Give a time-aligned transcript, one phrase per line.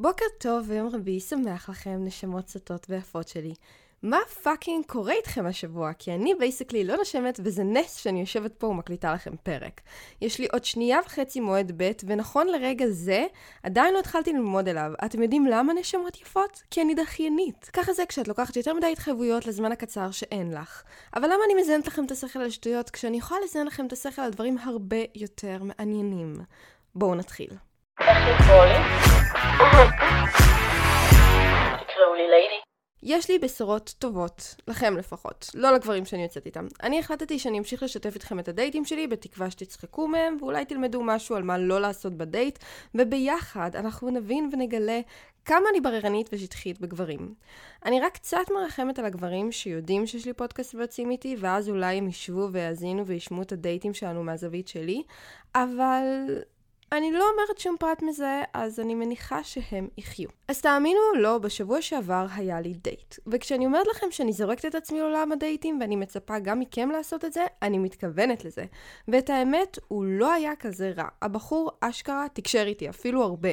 [0.00, 3.54] בוקר טוב ויום רביעי שמח לכם, נשמות סוטות ויפות שלי.
[4.02, 5.92] מה fucking קורה איתכם השבוע?
[5.98, 9.80] כי אני basically לא נושמת וזה נס שאני יושבת פה ומקליטה לכם פרק.
[10.20, 13.26] יש לי עוד שנייה וחצי מועד ב' ונכון לרגע זה,
[13.62, 14.92] עדיין לא התחלתי ללמוד אליו.
[15.04, 16.62] אתם יודעים למה נשמות יפות?
[16.70, 17.70] כי אני דחיינית.
[17.72, 20.82] ככה זה כשאת לוקחת יותר מדי התחייבויות לזמן הקצר שאין לך.
[21.14, 24.22] אבל למה אני מזיינת לכם את השכל על שטויות כשאני יכולה לזיין לכם את השכל
[24.22, 26.34] על דברים הרבה יותר מעניינים?
[26.94, 27.50] בואו נתחיל.
[33.02, 36.66] יש לי בשורות טובות, לכם לפחות, לא לגברים שאני יוצאת איתם.
[36.82, 41.36] אני החלטתי שאני אמשיך לשתף איתכם את הדייטים שלי, בתקווה שתצחקו מהם, ואולי תלמדו משהו
[41.36, 42.58] על מה לא לעשות בדייט,
[42.94, 45.00] וביחד אנחנו נבין ונגלה
[45.44, 47.34] כמה אני בררנית ושטחית בגברים.
[47.84, 52.08] אני רק קצת מרחמת על הגברים שיודעים שיש לי פודקאסט ויוצאים איתי, ואז אולי הם
[52.08, 55.02] ישבו ויאזינו וישמעו את הדייטים שלנו מהזווית שלי,
[55.54, 56.02] אבל
[56.92, 60.28] אני לא אומרת שום פרט מזה, אז אני מניחה שהם יחיו.
[60.48, 63.14] אז תאמינו או לא, בשבוע שעבר היה לי דייט.
[63.26, 67.32] וכשאני אומרת לכם שאני זורקת את עצמי לעולם הדייטים ואני מצפה גם מכם לעשות את
[67.32, 68.64] זה, אני מתכוונת לזה.
[69.08, 71.08] ואת האמת, הוא לא היה כזה רע.
[71.22, 73.50] הבחור אשכרה תקשר איתי, אפילו הרבה.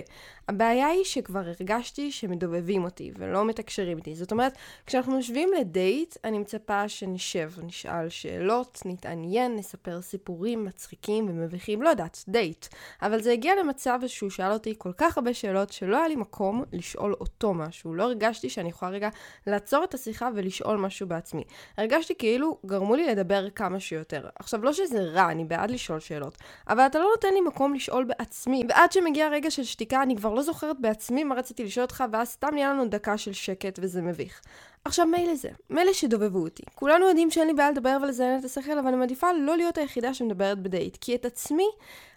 [0.47, 4.15] הבעיה היא שכבר הרגשתי שמדובבים אותי ולא מתקשרים איתי.
[4.15, 11.81] זאת אומרת, כשאנחנו יושבים לדייט, אני מצפה שנשב, נשאל שאלות, נתעניין, נספר סיפורים מצחיקים ומביכים,
[11.81, 12.65] לא יודעת, דייט.
[13.01, 16.63] אבל זה הגיע למצב שהוא שאל אותי כל כך הרבה שאלות שלא היה לי מקום
[16.73, 17.93] לשאול אותו משהו.
[17.93, 19.09] לא הרגשתי שאני יכולה רגע
[19.47, 21.43] לעצור את השיחה ולשאול משהו בעצמי.
[21.77, 24.27] הרגשתי כאילו גרמו לי לדבר כמה שיותר.
[24.39, 26.37] עכשיו, לא שזה רע, אני בעד לשאול שאלות,
[26.69, 28.63] אבל אתה לא נותן לי מקום לשאול בעצמי.
[28.69, 32.29] ועד שמגיע רגע של שתיקה, אני כבר לא זוכרת בעצמי מה רציתי לשאול אותך, ואז
[32.29, 34.41] סתם נהיה לנו דקה של שקט וזה מביך.
[34.85, 36.63] עכשיו מילא זה, מילא שדובבו אותי.
[36.75, 40.13] כולנו יודעים שאין לי בעיה לדבר ולזיין את השכל, אבל אני מעדיפה לא להיות היחידה
[40.13, 41.67] שמדברת בדייט, כי את עצמי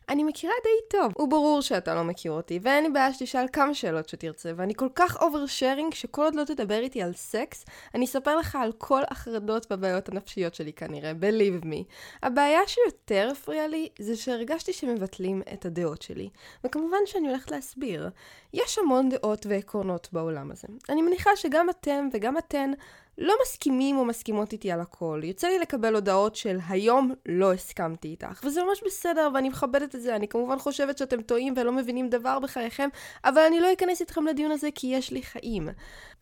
[0.09, 1.13] אני מכירה די טוב.
[1.17, 4.89] הוא ברור שאתה לא מכיר אותי, ואין לי בעיה שתשאל כמה שאלות שתרצה, ואני כל
[4.95, 9.03] כך over sharing שכל עוד לא תדבר איתי על סקס, אני אספר לך על כל
[9.11, 11.85] החרדות והבעיות הנפשיות שלי כנראה, believe me.
[12.23, 16.29] הבעיה שיותר הפריעה לי, זה שהרגשתי שמבטלים את הדעות שלי.
[16.65, 18.11] וכמובן שאני הולכת להסביר.
[18.55, 20.69] יש המון דעות ועקרונות בעולם הזה.
[20.89, 22.73] אני מניחה שגם אתם וגם אתן
[23.19, 25.21] לא מסכימים או מסכימות איתי על הכל.
[25.25, 30.03] יוצא לי לקבל הודעות של היום לא הסכמתי איתך, וזה ממש בסדר ואני מכבדת את
[30.03, 30.17] זה.
[30.17, 32.89] אני כמובן חושבת שאתם טועים ולא מבינים דבר בחייכם,
[33.25, 35.69] אבל אני לא אכנס איתכם לדיון הזה כי יש לי חיים.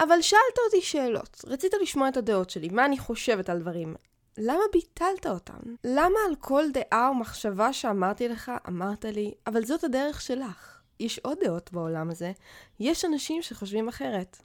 [0.01, 3.95] אבל שאלת אותי שאלות, רצית לשמוע את הדעות שלי, מה אני חושבת על דברים.
[4.39, 5.75] למה ביטלת אותן?
[5.85, 10.81] למה על כל דעה או מחשבה שאמרתי לך, אמרת לי, אבל זאת הדרך שלך?
[11.01, 12.33] יש עוד דעות בעולם הזה,
[12.81, 14.37] יש אנשים שחושבים אחרת.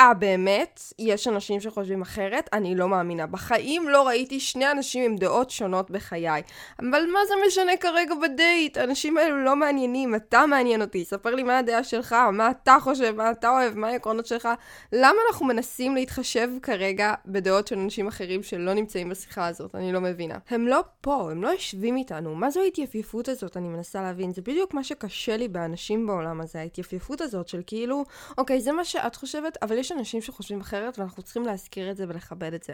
[0.00, 0.80] אה, באמת?
[0.98, 2.48] יש אנשים שחושבים אחרת?
[2.52, 3.26] אני לא מאמינה.
[3.26, 6.42] בחיים לא ראיתי שני אנשים עם דעות שונות בחיי.
[6.80, 8.76] אבל מה זה משנה כרגע בדייט?
[8.76, 11.04] האנשים האלו לא מעניינים, אתה מעניין אותי.
[11.04, 14.48] ספר לי מה הדעה שלך, מה אתה חושב, מה אתה אוהב, מה העקרונות שלך.
[14.92, 19.74] למה אנחנו מנסים להתחשב כרגע בדעות של אנשים אחרים שלא נמצאים בשיחה הזאת?
[19.74, 20.38] אני לא מבינה.
[20.50, 22.34] הם לא פה, הם לא יושבים איתנו.
[22.34, 23.56] מה זו ההתייפיפות הזאת?
[23.56, 24.32] אני מנסה להבין.
[24.32, 28.04] זה בדיוק מה שקשה לי באנשים בעולם הזה, ההתייפיפות הזאת של כאילו,
[28.38, 32.04] אוקיי, זה מה שאת חושבת, אבל יש אנשים שחושבים אחרת ואנחנו צריכים להזכיר את זה
[32.08, 32.72] ולכבד את זה.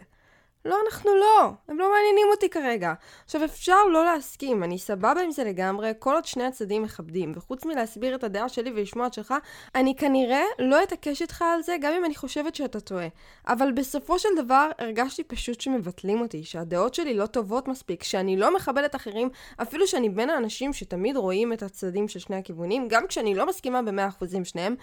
[0.65, 1.51] לא, אנחנו לא.
[1.69, 2.93] הם לא מעניינים אותי כרגע.
[3.25, 7.33] עכשיו, אפשר לא להסכים, אני סבבה עם זה לגמרי, כל עוד שני הצדדים מכבדים.
[7.35, 9.35] וחוץ מלהסביר את הדעה שלי ולשמוע את שלך,
[9.75, 13.07] אני כנראה לא אתעקש איתך על זה, גם אם אני חושבת שאתה טועה.
[13.49, 18.55] אבל בסופו של דבר, הרגשתי פשוט שמבטלים אותי, שהדעות שלי לא טובות מספיק, שאני לא
[18.55, 19.31] מכבדת אחרים,
[19.63, 23.83] אפילו שאני בין האנשים שתמיד רואים את הצדדים של שני הכיוונים, גם כשאני לא מסכימה
[23.83, 24.75] ב-100% עם שניהם,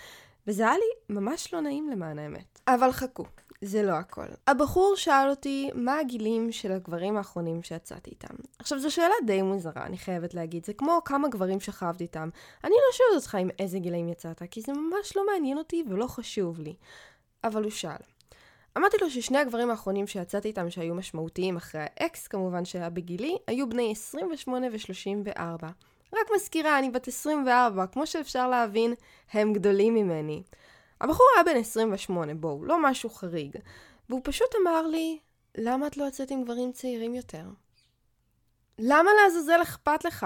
[0.48, 2.60] וזה היה לי ממש לא נעים למען האמת.
[2.68, 3.26] אבל חכו,
[3.62, 4.26] זה לא הכל.
[4.48, 8.36] הבחור שאל אותי מה הגילים של הגברים האחרונים שיצאתי איתם.
[8.60, 10.66] עכשיו זו שאלה די מוזרה, אני חייבת להגיד.
[10.66, 12.30] זה כמו כמה גברים שכבת איתם.
[12.64, 16.08] אני לא שואלת אותך עם איזה גילאים יצאת, כי זה ממש לא מעניין אותי ולא
[16.08, 16.76] חשוב לי.
[17.44, 18.02] אבל הוא שאל.
[18.78, 23.70] אמרתי לו ששני הגברים האחרונים שיצאתי איתם שהיו משמעותיים אחרי האקס כמובן שהיה בגילי, היו
[23.70, 25.66] בני 28 ו-34.
[26.14, 28.94] רק מזכירה, אני בת 24, כמו שאפשר להבין,
[29.32, 30.44] הם גדולים ממני.
[31.02, 33.56] הבחור היה בן 28, בואו, לא משהו חריג.
[34.10, 35.20] והוא פשוט אמר לי,
[35.58, 37.44] למה את לא יוצאת עם גברים צעירים יותר?
[38.80, 40.26] למה לעזאזל אכפת לך?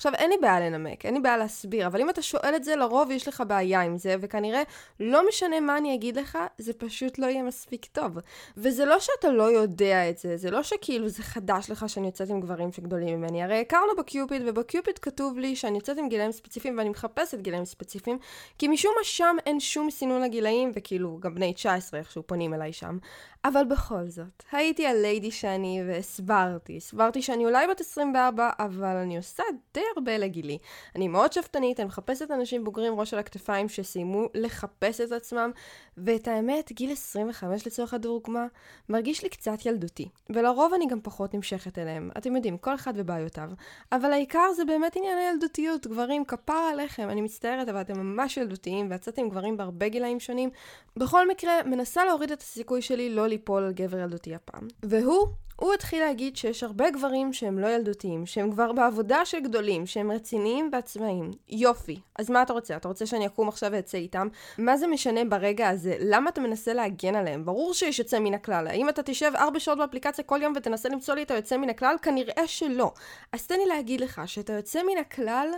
[0.00, 2.76] עכשיו, אין לי בעיה לנמק, אין לי בעיה להסביר, אבל אם אתה שואל את זה,
[2.76, 4.62] לרוב יש לך בעיה עם זה, וכנראה
[5.00, 8.18] לא משנה מה אני אגיד לך, זה פשוט לא יהיה מספיק טוב.
[8.56, 12.30] וזה לא שאתה לא יודע את זה, זה לא שכאילו זה חדש לך שאני יוצאת
[12.30, 16.78] עם גברים שגדולים ממני, הרי הכרנו בקיופיד, ובקיופיד כתוב לי שאני יוצאת עם גילאים ספציפיים,
[16.78, 18.18] ואני מחפשת גילאים ספציפיים,
[18.58, 22.72] כי משום מה שם אין שום סינון לגילאים, וכאילו גם בני 19 איכשהו פונים אליי
[22.72, 22.98] שם.
[23.44, 29.42] אבל בכל זאת, הייתי הליידי שאני והסברתי, הסברתי שאני אולי בת 24, אבל אני עושה
[29.74, 30.58] די הרבה לגילי.
[30.96, 35.50] אני מאוד שאפתנית, אני מחפשת אנשים בוגרים ראש על הכתפיים שסיימו לחפש את עצמם,
[35.96, 38.46] ואת האמת, גיל 25 לצורך הדוגמה,
[38.88, 40.08] מרגיש לי קצת ילדותי.
[40.30, 42.10] ולרוב אני גם פחות נמשכת אליהם.
[42.18, 43.50] אתם יודעים, כל אחד ובעיותיו.
[43.92, 45.86] אבל העיקר זה באמת עניין הילדותיות.
[45.86, 50.50] גברים, כפרה עליכם, אני מצטערת, אבל אתם ממש ילדותיים, ויצאתם גברים בהרבה גילאים שונים.
[50.96, 54.68] בכל מקרה, מנסה להוריד את הסיכוי שלי לא ליפול על גבר ילדותי הפעם.
[54.82, 55.28] והוא
[55.60, 60.12] הוא התחיל להגיד שיש הרבה גברים שהם לא ילדותיים, שהם כבר בעבודה של גדולים, שהם
[60.12, 61.30] רציניים ועצמאיים.
[61.48, 62.00] יופי.
[62.18, 62.76] אז מה אתה רוצה?
[62.76, 64.28] אתה רוצה שאני אקום עכשיו ואצא איתם?
[64.58, 65.96] מה זה משנה ברגע הזה?
[66.00, 67.44] למה אתה מנסה להגן עליהם?
[67.44, 68.66] ברור שיש יוצא מן הכלל.
[68.66, 71.96] האם אתה תשב ארבע שעות באפליקציה כל יום ותנסה למצוא לי את היוצא מן הכלל?
[72.02, 72.92] כנראה שלא.
[73.32, 75.48] אז תן לי להגיד לך שאת היוצא מן הכלל...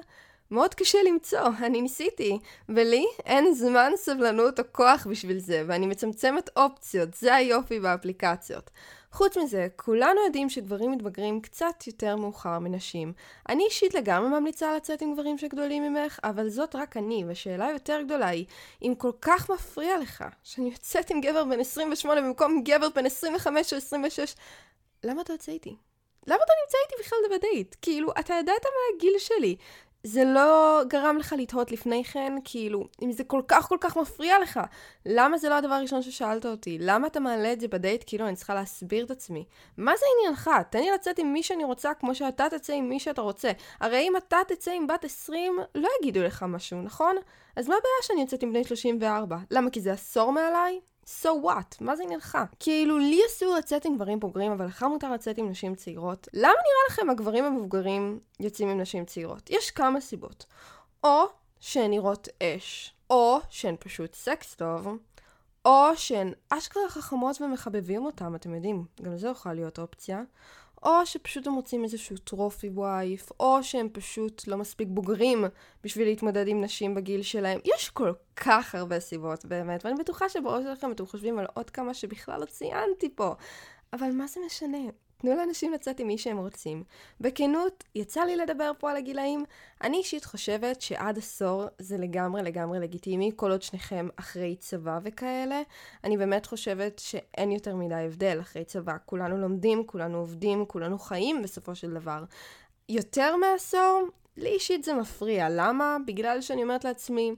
[0.52, 2.38] מאוד קשה למצוא, אני ניסיתי.
[2.68, 8.70] ולי אין זמן, סבלנות או כוח בשביל זה, ואני מצמצמת אופציות, זה היופי באפליקציות.
[9.12, 13.12] חוץ מזה, כולנו יודעים שגברים מתבגרים קצת יותר מאוחר מנשים.
[13.48, 18.02] אני אישית לגמרי ממליצה לצאת עם גברים שגדולים ממך, אבל זאת רק אני, והשאלה היותר
[18.02, 18.46] גדולה היא,
[18.82, 23.72] אם כל כך מפריע לך שאני יוצאת עם גבר בן 28 במקום גבר בן 25
[23.72, 24.34] או 26,
[25.04, 25.76] למה אתה יוצא איתי?
[26.26, 27.76] למה אתה נמצא איתי בכלל בדייט?
[27.82, 29.56] כאילו, אתה ידעת מה הגיל שלי.
[30.04, 34.38] זה לא גרם לך לתהות לפני כן, כאילו, אם זה כל כך כל כך מפריע
[34.42, 34.60] לך,
[35.06, 36.78] למה זה לא הדבר הראשון ששאלת אותי?
[36.80, 39.44] למה אתה מעלה את זה בדייט כאילו אני צריכה להסביר את עצמי?
[39.76, 40.50] מה זה עניינך?
[40.70, 43.52] תן לי לצאת עם מי שאני רוצה כמו שאתה תצא עם מי שאתה רוצה.
[43.80, 47.16] הרי אם אתה תצא עם בת 20, לא יגידו לך משהו, נכון?
[47.56, 49.36] אז מה הבעיה שאני יוצאת עם בני 34?
[49.50, 49.70] למה?
[49.70, 50.80] כי זה עשור מעליי?
[51.06, 51.76] So what?
[51.80, 52.38] מה זה עניינך?
[52.60, 56.28] כאילו, לי אסור לצאת עם גברים בוגרים, אבל לך מותר לצאת עם נשים צעירות.
[56.32, 59.50] למה נראה לכם הגברים המבוגרים יוצאים עם נשים צעירות?
[59.50, 60.46] יש כמה סיבות.
[61.04, 61.24] או
[61.60, 64.88] שהן נראות אש, או שהן פשוט סקס טוב,
[65.64, 70.22] או שהן אשכרה חכמות ומחבבים אותם, אתם יודעים, גם זו יכולה להיות אופציה.
[70.82, 75.44] או שפשוט הם רוצים איזשהו טרופי וייף, או שהם פשוט לא מספיק בוגרים
[75.84, 77.60] בשביל להתמודד עם נשים בגיל שלהם.
[77.64, 81.94] יש כל כך הרבה סיבות באמת, ואני בטוחה שבראש שלכם אתם חושבים על עוד כמה
[81.94, 83.34] שבכלל לא ציינתי פה.
[83.92, 84.78] אבל מה זה משנה?
[85.22, 86.84] תנו לאנשים לצאת עם מי שהם רוצים.
[87.20, 89.44] בכנות, יצא לי לדבר פה על הגילאים.
[89.82, 95.62] אני אישית חושבת שעד עשור זה לגמרי לגמרי לגיטימי, כל עוד שניכם אחרי צבא וכאלה.
[96.04, 98.96] אני באמת חושבת שאין יותר מדי הבדל אחרי צבא.
[99.06, 102.24] כולנו לומדים, כולנו עובדים, כולנו חיים בסופו של דבר.
[102.88, 104.02] יותר מעשור,
[104.36, 105.48] לי אישית זה מפריע.
[105.50, 105.96] למה?
[106.06, 107.34] בגלל שאני אומרת לעצמי...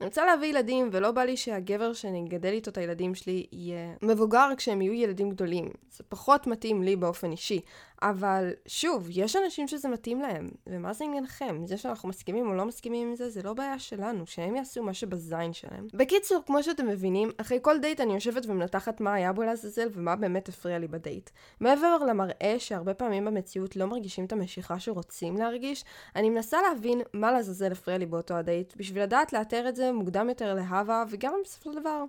[0.00, 3.94] אני רוצה להביא ילדים, ולא בא לי שהגבר שאני אגדל איתו את הילדים שלי יהיה
[4.02, 5.68] מבוגר כשהם יהיו ילדים גדולים.
[5.90, 7.60] זה פחות מתאים לי באופן אישי.
[8.02, 11.62] אבל שוב, יש אנשים שזה מתאים להם, ומה זה עניינכם?
[11.66, 14.94] זה שאנחנו מסכימים או לא מסכימים עם זה, זה לא בעיה שלנו, שהם יעשו מה
[14.94, 15.86] שבזין שלהם.
[15.94, 20.16] בקיצור, כמו שאתם מבינים, אחרי כל דייט אני יושבת ומנתחת מה היה בו לעזאזל ומה
[20.16, 21.30] באמת הפריע לי בדייט.
[21.60, 25.84] מעבר למראה שהרבה פעמים במציאות לא מרגישים את המשיכה שרוצים להרגיש,
[26.16, 30.28] אני מנסה להבין מה לעזאזל הפריע לי באותו הדייט, בשביל לדעת לאתר את זה מוקדם
[30.28, 32.04] יותר להווה, וגם בסופו של דבר.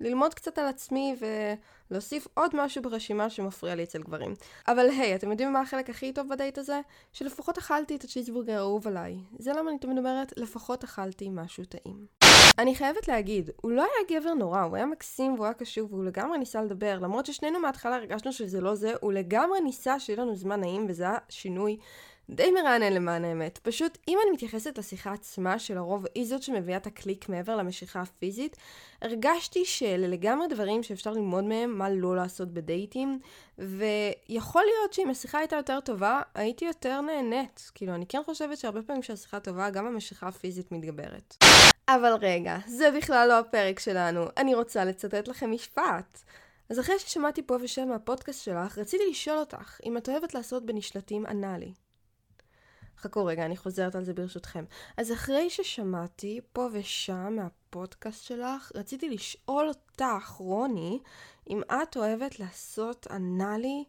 [0.00, 1.16] ללמוד קצת על עצמי
[1.90, 4.34] ולהוסיף עוד משהו ברשימה שמפריע לי אצל גברים.
[4.68, 6.80] אבל היי, hey, אתם יודעים מה החלק הכי טוב בדייט הזה?
[7.12, 9.16] שלפחות אכלתי את הצ'יזבורגר האהוב עליי.
[9.38, 12.06] זה למה אני תמיד אומרת, לפחות אכלתי משהו טעים.
[12.58, 16.04] אני חייבת להגיד, הוא לא היה גבר נורא, הוא היה מקסים והוא היה קשוב והוא
[16.04, 20.36] לגמרי ניסה לדבר, למרות ששנינו מההתחלה הרגשנו שזה לא זה, הוא לגמרי ניסה שיהיה לנו
[20.36, 21.78] זמן נעים וזה היה שינוי
[22.30, 23.58] די מרענן למען האמת.
[23.62, 28.56] פשוט, אם אני מתייחסת לשיחה עצמה, שלרוב היא זאת שמביאה את הקליק מעבר למשיכה הפיזית,
[29.02, 33.20] הרגשתי שאלה לגמרי דברים שאפשר ללמוד מהם מה לא לעשות בדייטים,
[33.58, 37.70] ויכול להיות שאם השיחה הייתה יותר טובה, הייתי יותר נהנית.
[37.74, 41.36] כאילו, אני כן חושבת שהרבה פעמים כשהשיחה טובה, גם המשיכה הפיזית מתגברת.
[41.88, 44.24] אבל רגע, זה בכלל לא הפרק שלנו.
[44.36, 46.22] אני רוצה לצטט לכם משפט.
[46.70, 51.26] אז אחרי ששמעתי פה ושם מהפודקאסט שלך, רציתי לשאול אותך אם את אוהבת לעשות בנשלטים
[51.26, 51.72] אנאלי.
[53.00, 54.64] חכו רגע, אני חוזרת על זה ברשותכם.
[54.96, 60.98] אז אחרי ששמעתי פה ושם מהפודקאסט שלך, רציתי לשאול אותך, רוני,
[61.50, 63.84] אם את אוהבת לעשות אנאלי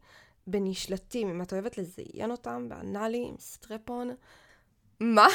[0.48, 4.10] בנשלטים, אם את אוהבת לזיין אותם באנאלי עם סטרפון.
[5.00, 5.28] מה?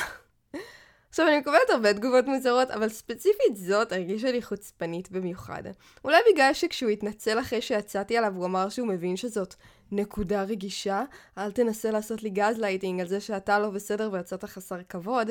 [1.16, 5.62] עכשיו, אני מקבלת הרבה תגובות מוזרות, אבל ספציפית זאת הרגישה לי חוצפנית במיוחד.
[6.04, 9.54] אולי בגלל שכשהוא התנצל אחרי שיצאתי עליו, הוא אמר שהוא מבין שזאת
[9.92, 11.02] נקודה רגישה,
[11.38, 15.30] אל תנסה לעשות לי גז לייטינג על זה שאתה לא בסדר ויצאת חסר כבוד,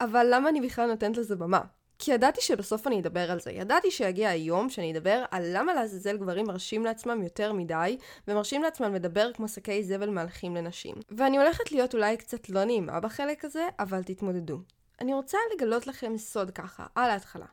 [0.00, 1.60] אבל למה אני בכלל נותנת לזה במה?
[1.98, 3.50] כי ידעתי שבסוף אני אדבר על זה.
[3.50, 7.96] ידעתי שיגיע היום שאני אדבר על למה לעזאזל גברים מרשים לעצמם יותר מדי,
[8.28, 10.94] ומרשים לעצמם לדבר כמו שקי זבל מהלכים לנשים.
[11.10, 14.58] ואני הולכת להיות אולי קצת לא נעימה בחלק הזה, אבל תתמודדו.
[15.00, 17.46] אני רוצה לגלות לכם סוד ככה, על ההתחלה.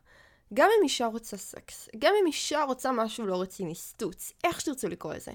[0.54, 4.88] גם אם אישה רוצה סקס, גם אם אישה רוצה משהו לא רציני, סטוץ, איך שתרצו
[4.88, 5.32] לקרוא לזה,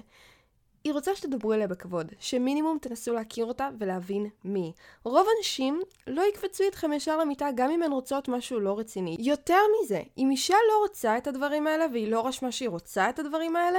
[0.84, 4.72] היא רוצה שתדברו אליה בכבוד, שמינימום תנסו להכיר אותה ולהבין מי.
[5.04, 9.16] רוב הנשים לא יקפצו איתכם ישר למיטה גם אם הן רוצות משהו לא רציני.
[9.20, 13.18] יותר מזה, אם אישה לא רוצה את הדברים האלה והיא לא רשמה שהיא רוצה את
[13.18, 13.78] הדברים האלה,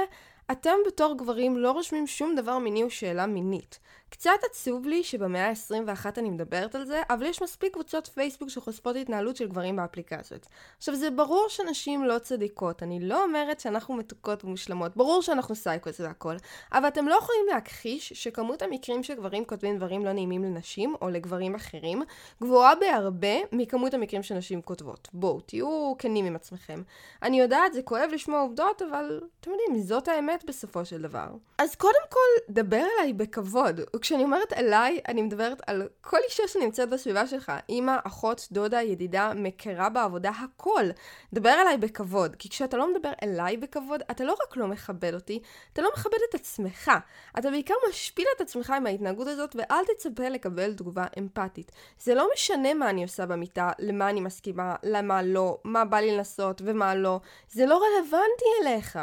[0.50, 3.78] אתם בתור גברים לא רושמים שום דבר מיני או שאלה מינית.
[4.12, 8.96] קצת עצוב לי שבמאה ה-21 אני מדברת על זה, אבל יש מספיק קבוצות פייסבוק שחושפות
[8.96, 10.46] התנהלות של גברים באפליקציות.
[10.78, 16.00] עכשיו זה ברור שנשים לא צדיקות, אני לא אומרת שאנחנו מתוקות ומושלמות, ברור שאנחנו סייקוס
[16.00, 16.36] והכל,
[16.72, 21.54] אבל אתם לא יכולים להכחיש שכמות המקרים שגברים כותבים דברים לא נעימים לנשים או לגברים
[21.54, 22.02] אחרים,
[22.42, 25.08] גבוהה בהרבה מכמות המקרים שנשים כותבות.
[25.12, 26.82] בואו, תהיו כנים עם עצמכם.
[27.22, 31.26] אני יודעת, זה כואב לשמוע עובדות, אבל אתם יודעים, זאת האמת בסופו של דבר.
[31.58, 33.80] אז קודם כל, דבר אליי בכבוד.
[34.02, 37.52] וכשאני אומרת אליי, אני מדברת על כל אישה שנמצאת בסביבה שלך.
[37.68, 40.84] אמא, אחות, דודה, ידידה, מכירה בעבודה, הכל.
[41.32, 42.36] דבר אליי בכבוד.
[42.36, 45.42] כי כשאתה לא מדבר אליי בכבוד, אתה לא רק לא מכבד אותי,
[45.72, 46.90] אתה לא מכבד את עצמך.
[47.38, 51.72] אתה בעיקר משפיל את עצמך עם ההתנהגות הזאת, ואל תצפה לקבל תגובה אמפתית.
[51.98, 56.16] זה לא משנה מה אני עושה במיטה, למה אני מסכימה, למה לא, מה בא לי
[56.16, 57.20] לנסות ומה לא.
[57.50, 58.98] זה לא רלוונטי אליך.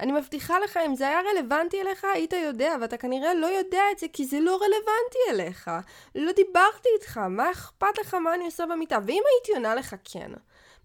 [0.00, 3.98] אני מבטיחה לך, אם זה היה רלוונטי אליך, היית יודע, ואתה כנראה לא יודע את
[3.98, 5.70] זה, כי זה לא רלוונטי אליך.
[6.14, 8.98] לא דיברתי איתך, מה אכפת לך מה אני עושה במיטה?
[9.06, 10.30] ואם הייתי עונה לך כן,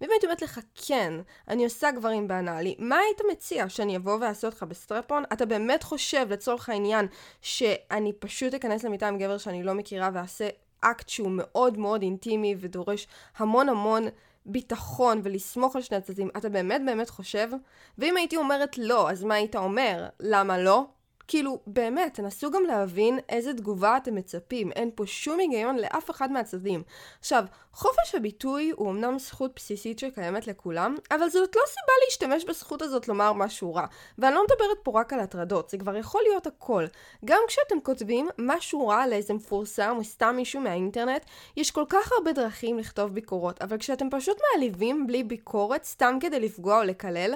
[0.02, 1.14] ואם הייתי אומרת לך כן,
[1.48, 3.70] אני עושה גברים באנאלי, מה היית מציע?
[3.70, 5.24] שאני אבוא ואעשה אותך בסטרפון?
[5.34, 7.08] אתה באמת חושב, לצורך העניין,
[7.42, 10.50] שאני פשוט אכנס למיטה עם גבר שאני לא מכירה ואעשה
[10.82, 14.08] אקט שהוא מאוד מאוד אינטימי ודורש המון המון
[14.50, 17.50] ביטחון ולסמוך על שני הצדדים, אתה באמת באמת חושב?
[17.98, 20.08] ואם הייתי אומרת לא, אז מה היית אומר?
[20.20, 20.86] למה לא?
[21.30, 24.72] כאילו, באמת, תנסו גם להבין איזה תגובה אתם מצפים.
[24.72, 26.84] אין פה שום היגיון לאף אחד מהצדדים.
[27.20, 27.44] עכשיו,
[27.74, 33.08] חופש הביטוי הוא אמנם זכות בסיסית שקיימת לכולם, אבל זאת לא סיבה להשתמש בזכות הזאת
[33.08, 33.86] לומר משהו רע.
[34.18, 36.86] ואני לא מדברת פה רק על הטרדות, זה כבר יכול להיות הכל.
[37.26, 41.26] גם כשאתם כותבים משהו רע לאיזה מפורסם או סתם מישהו מהאינטרנט,
[41.58, 46.40] יש כל כך הרבה דרכים לכתוב ביקורות, אבל כשאתם פשוט מעליבים בלי ביקורת, סתם כדי
[46.40, 47.34] לפגוע או לקלל,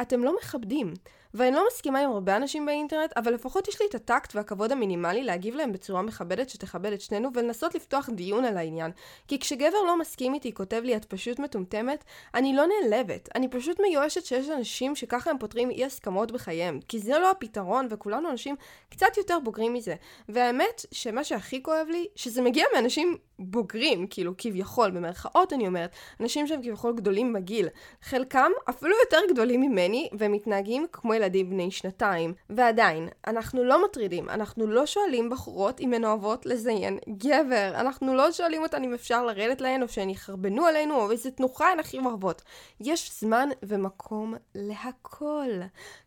[0.00, 0.94] אתם לא מכבדים.
[1.34, 5.24] ואני לא מסכימה עם הרבה אנשים באינטרנט, אבל לפחות יש לי את הטקט והכבוד המינימלי
[5.24, 8.90] להגיב להם בצורה מכבדת שתכבד את שנינו ולנסות לפתוח דיון על העניין.
[9.28, 13.28] כי כשגבר לא מסכים איתי, כותב לי את פשוט מטומטמת, אני לא נעלבת.
[13.34, 16.80] אני פשוט מיואשת שיש אנשים שככה הם פותרים אי הסכמות בחייהם.
[16.88, 18.56] כי זה לא הפתרון, וכולנו אנשים
[18.90, 19.94] קצת יותר בוגרים מזה.
[20.28, 26.46] והאמת, שמה שהכי כואב לי, שזה מגיע מאנשים בוגרים, כאילו כביכול, במרכאות אני אומרת, אנשים
[26.46, 27.68] שהם כביכול גדולים בגיל.
[28.02, 32.34] חלקם אפילו יותר גדולים ממני, והם מתנהגים כמו ילדים בני שנתיים.
[32.50, 38.32] ועדיין, אנחנו לא מטרידים, אנחנו לא שואלים בחורות אם הן אוהבות לזיין גבר, אנחנו לא
[38.32, 41.98] שואלים אותן אם אפשר לרדת להן או שהן יחרבנו עלינו או איזה תנוחה הן הכי
[41.98, 42.42] אוהבות.
[42.80, 45.50] יש זמן ומקום להכל.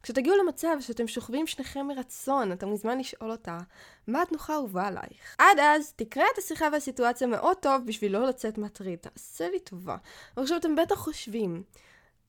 [0.04, 3.58] כשתגיעו למצב שאתם שוכבים שניכם מרצון, אתה מוזמן לשאול אותה,
[4.08, 5.36] מה התנוחה האהובה עלייך?
[5.38, 9.00] עד אז, תקרא את השיחה והסיטואציה מאוד טוב בשביל לא לצאת מטריד.
[9.00, 9.98] תעשה לי טובה.
[10.38, 11.64] ועכשיו אתם בטח חושבים,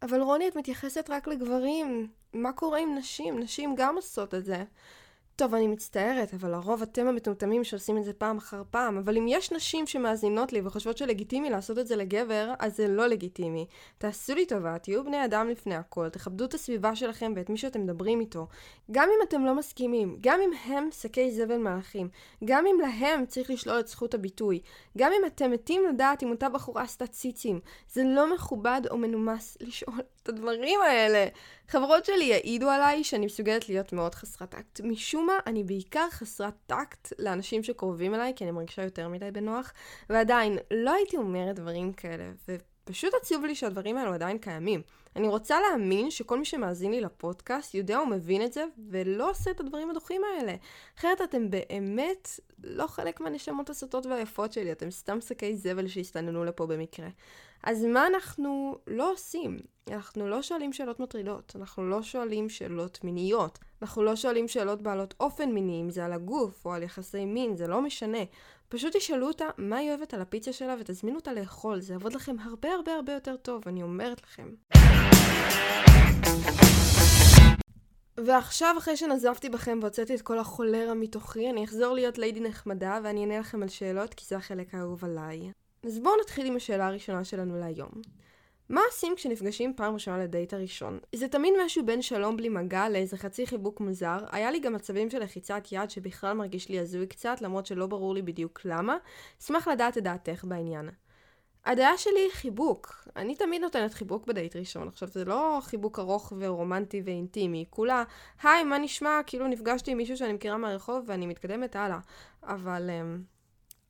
[0.08, 2.08] אבל רוני, את מתייחסת רק לגברים.
[2.34, 3.40] מה קורה עם נשים?
[3.40, 4.64] נשים גם עושות את זה.
[5.36, 9.26] טוב, אני מצטערת, אבל לרוב אתם המטומטמים שעושים את זה פעם אחר פעם, אבל אם
[9.28, 13.66] יש נשים שמאזינות לי וחושבות שלגיטימי לעשות את זה לגבר, אז זה לא לגיטימי.
[13.98, 17.80] תעשו לי טובה, תהיו בני אדם לפני הכל, תכבדו את הסביבה שלכם ואת מי שאתם
[17.80, 18.46] מדברים איתו.
[18.90, 22.08] גם אם אתם לא מסכימים, גם אם הם שקי זבל מלאכים,
[22.44, 24.60] גם אם להם צריך לשלול את זכות הביטוי,
[24.98, 27.60] גם אם אתם מתים לדעת אם אותה בחורה עשתה ציצים,
[27.92, 31.26] זה לא מכובד או מנומס לשאול את הדברים האלה.
[31.68, 34.80] חברות שלי יעידו עליי שאני מסוגלת להיות מאוד חסרת טקט.
[34.80, 39.72] משום מה, אני בעיקר חסרת טקט לאנשים שקרובים אליי, כי אני מרגישה יותר מדי בנוח,
[40.10, 44.82] ועדיין, לא הייתי אומרת דברים כאלה, ופשוט עצוב לי שהדברים האלו עדיין קיימים.
[45.16, 49.60] אני רוצה להאמין שכל מי שמאזין לי לפודקאסט יודע ומבין את זה, ולא עושה את
[49.60, 50.54] הדברים הדוחים האלה.
[50.98, 56.66] אחרת אתם באמת לא חלק מהנשמות הסוטות והיפות שלי, אתם סתם שקי זבל שהסתננו לפה
[56.66, 57.08] במקרה.
[57.66, 59.58] אז מה אנחנו לא עושים?
[59.90, 65.14] אנחנו לא שואלים שאלות מטרידות, אנחנו לא שואלים שאלות מיניות, אנחנו לא שואלים שאלות בעלות
[65.20, 68.18] אופן מיני, אם זה על הגוף או על יחסי מין, זה לא משנה.
[68.68, 72.36] פשוט תשאלו אותה מה היא אוהבת על הפיצה שלה ותזמינו אותה לאכול, זה יעבוד לכם
[72.40, 74.48] הרבה הרבה הרבה יותר טוב, אני אומרת לכם.
[78.16, 83.20] ועכשיו אחרי שנזפתי בכם והוצאתי את כל החולרה מתוכי, אני אחזור להיות ליידי נחמדה ואני
[83.20, 85.50] אענה לכם על שאלות כי זה החלק האהוב עליי.
[85.84, 87.90] אז בואו נתחיל עם השאלה הראשונה שלנו להיום.
[88.68, 90.98] מה עושים כשנפגשים פעם ראשונה לדייט הראשון?
[91.14, 94.18] זה תמיד משהו בין שלום בלי מגע לאיזה חצי חיבוק מוזר.
[94.30, 98.14] היה לי גם מצבים של לחיצת יד שבכלל מרגיש לי הזוי קצת, למרות שלא ברור
[98.14, 98.96] לי בדיוק למה.
[99.42, 100.90] אשמח לדעת את דעתך בעניין.
[101.64, 103.08] הדעה שלי היא חיבוק.
[103.16, 104.88] אני תמיד נותנת חיבוק בדייט ראשון.
[104.88, 107.64] עכשיו, זה לא חיבוק ארוך ורומנטי ואינטימי.
[107.70, 108.04] כולה,
[108.42, 109.20] היי, מה נשמע?
[109.26, 111.98] כאילו נפגשתי עם מישהו שאני מכירה מהרחוב ואני מתקדמת הלאה.
[112.42, 113.35] אבל um,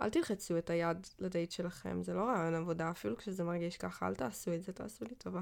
[0.00, 4.14] אל תלחצו את היד לדייט שלכם, זה לא רעיון עבודה, אפילו כשזה מרגיש ככה, אל
[4.14, 5.40] תעשו את זה, תעשו לי טובה.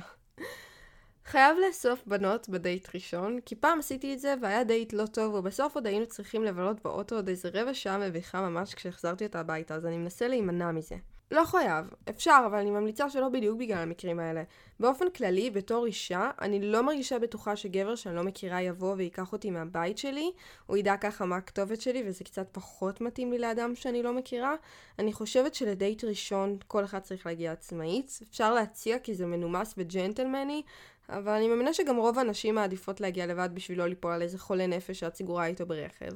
[1.27, 5.75] חייב לאסוף בנות בדייט ראשון, כי פעם עשיתי את זה והיה דייט לא טוב, ובסוף
[5.75, 9.87] עוד היינו צריכים לבלות באוטו עוד איזה רבע שעה מביכה ממש כשהחזרתי אותה הביתה, אז
[9.87, 10.97] אני מנסה להימנע מזה.
[11.31, 14.43] לא חייב, אפשר, אבל אני ממליצה שלא בדיוק בגלל המקרים האלה.
[14.81, 19.51] באופן כללי, בתור אישה, אני לא מרגישה בטוחה שגבר שאני לא מכירה יבוא וייקח אותי
[19.51, 20.33] מהבית שלי,
[20.67, 24.55] הוא ידע ככה מה הכתובת שלי, וזה קצת פחות מתאים לי לאדם שאני לא מכירה.
[24.99, 28.19] אני חושבת שלדייט ראשון כל אחד צריך להגיע עצמאית.
[28.31, 30.63] אפשר להציע כי זה מנומס וג'נטלמני,
[31.09, 34.67] אבל אני מאמינה שגם רוב הנשים מעדיפות להגיע לבד בשביל לא ליפול על איזה חולה
[34.67, 36.11] נפש שאת סגורה איתו ברכב.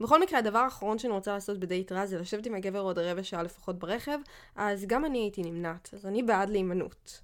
[0.00, 3.22] בכל מקרה, הדבר האחרון שאני רוצה לעשות בדייט רע זה לשבת עם הגבר עוד רבע
[3.22, 4.18] שעה לפחות ברכב,
[4.56, 7.20] אז גם אני הייתי נמנעת, אז אני בעד להימנעות.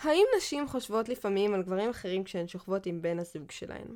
[0.00, 3.86] האם נשים חושבות לפעמים על גברים אחרים כשהן שוכבות עם בן הזוג שלהן?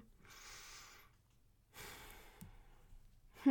[3.47, 3.50] Hmm.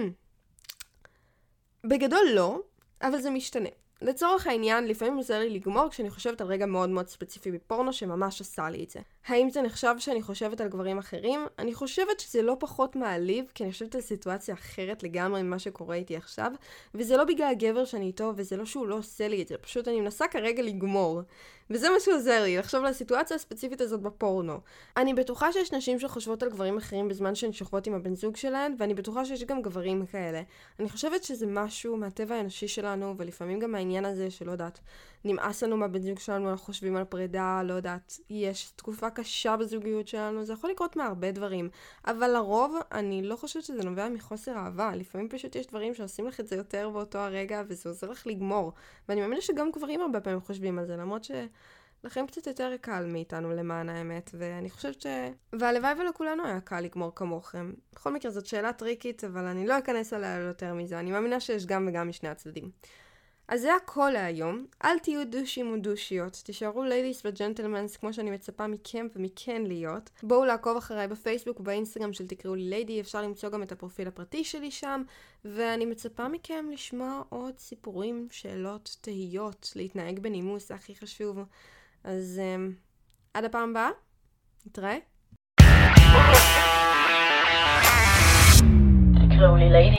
[1.83, 2.59] בגדול לא,
[3.01, 3.69] אבל זה משתנה.
[4.01, 8.41] לצורך העניין, לפעמים עוזר לי לגמור כשאני חושבת על רגע מאוד מאוד ספציפי בפורנו שממש
[8.41, 8.99] עשה לי את זה.
[9.27, 11.39] האם זה נחשב שאני חושבת על גברים אחרים?
[11.59, 15.95] אני חושבת שזה לא פחות מעליב, כי אני חושבת על סיטואציה אחרת לגמרי ממה שקורה
[15.95, 16.51] איתי עכשיו,
[16.95, 19.87] וזה לא בגלל הגבר שאני איתו, וזה לא שהוא לא עושה לי את זה, פשוט
[19.87, 21.21] אני מנסה כרגע לגמור.
[21.71, 24.59] וזה מה שעוזר לי, לחשוב על הסיטואציה הספציפית הזאת בפורנו.
[24.97, 28.75] אני בטוחה שיש נשים שחושבות על גברים אחרים בזמן שהן שוכבות עם הבן זוג שלהן,
[28.77, 30.41] ואני בטוחה שיש גם גברים כאלה.
[30.79, 34.79] אני חושבת שזה משהו מהטבע האנושי שלנו, ולפעמים גם מהעניין הזה שלא יודעת,
[35.25, 40.07] נמאס לנו מהבן זוג שלנו, אנחנו חושבים על פרידה, לא יודעת, יש תקופה קשה בזוגיות
[40.07, 41.69] שלנו, זה יכול לקרות מהרבה דברים.
[42.05, 44.95] אבל לרוב, אני לא חושבת שזה נובע מחוסר אהבה.
[44.95, 48.73] לפעמים פשוט יש דברים שעושים לך את זה יותר באותו הרגע, וזה עוזר לך לגמור.
[49.09, 51.31] ואני מאמינה שגם גברים הרבה פעמים חושבים על זה, למרות ש...
[52.03, 55.07] לכם קצת יותר קל מאיתנו למען האמת, ואני חושבת ש...
[55.53, 57.73] והלוואי ולכולנו היה קל לגמור כמוכם.
[57.93, 61.65] בכל מקרה זאת שאלה טריקית, אבל אני לא אכנס עליה יותר מזה, אני מאמינה שיש
[61.65, 62.71] גם וגם משני הצדדים.
[63.49, 64.65] אז זה הכל להיום.
[64.85, 66.41] אל תהיו דושים ודושיות.
[66.45, 70.09] תישארו ladies ו gentlemens כמו שאני מצפה מכם ומכן להיות.
[70.23, 74.43] בואו לעקוב אחריי בפייסבוק ובאינסטגרם של תקראו לי ליידי, אפשר למצוא גם את הפרופיל הפרטי
[74.43, 75.03] שלי שם,
[75.45, 81.39] ואני מצפה מכם לשמוע עוד סיפורים, שאלות, תהיות, להתנהג בנימוס, הכי חשוב.
[82.03, 82.73] אז um,
[83.33, 83.89] עד הפעם הבאה,
[84.65, 84.97] נתראה.
[89.29, 89.98] תקראו לי ליידי.